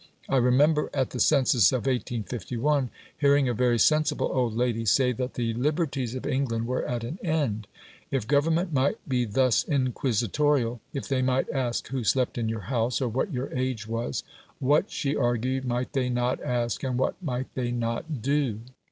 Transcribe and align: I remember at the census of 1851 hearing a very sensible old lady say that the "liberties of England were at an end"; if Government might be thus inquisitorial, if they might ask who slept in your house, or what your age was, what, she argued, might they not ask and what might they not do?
I 0.27 0.37
remember 0.37 0.89
at 0.95 1.11
the 1.11 1.19
census 1.19 1.71
of 1.71 1.81
1851 1.81 2.89
hearing 3.19 3.47
a 3.47 3.53
very 3.53 3.77
sensible 3.77 4.31
old 4.33 4.55
lady 4.55 4.83
say 4.83 5.11
that 5.11 5.35
the 5.35 5.53
"liberties 5.53 6.15
of 6.15 6.25
England 6.25 6.65
were 6.65 6.83
at 6.85 7.03
an 7.03 7.19
end"; 7.23 7.67
if 8.09 8.25
Government 8.27 8.73
might 8.73 8.95
be 9.07 9.25
thus 9.25 9.63
inquisitorial, 9.63 10.81
if 10.91 11.07
they 11.07 11.21
might 11.21 11.51
ask 11.51 11.89
who 11.89 12.03
slept 12.03 12.39
in 12.39 12.49
your 12.49 12.61
house, 12.61 12.99
or 12.99 13.09
what 13.09 13.31
your 13.31 13.53
age 13.53 13.85
was, 13.87 14.23
what, 14.57 14.89
she 14.89 15.15
argued, 15.15 15.65
might 15.65 15.93
they 15.93 16.09
not 16.09 16.41
ask 16.41 16.81
and 16.81 16.97
what 16.97 17.21
might 17.21 17.53
they 17.53 17.71
not 17.71 18.23
do? 18.23 18.61